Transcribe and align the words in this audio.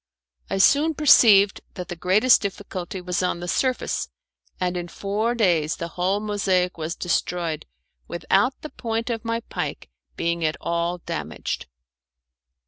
I 0.49 0.57
soon 0.57 0.95
perceived 0.95 1.61
that 1.75 1.89
the 1.89 1.95
greatest 1.95 2.41
difficulty 2.41 3.01
was 3.01 3.21
on 3.21 3.39
the 3.39 3.47
surface, 3.47 4.09
and 4.59 4.75
in 4.75 4.87
four 4.87 5.35
days 5.35 5.75
the 5.75 5.89
whole 5.89 6.19
mosaic 6.19 6.75
was 6.75 6.95
destroyed 6.95 7.67
without 8.07 8.59
the 8.63 8.71
point 8.71 9.11
of 9.11 9.23
my 9.23 9.41
pike 9.41 9.91
being 10.15 10.43
at 10.43 10.57
all 10.59 10.97
damaged. 10.97 11.67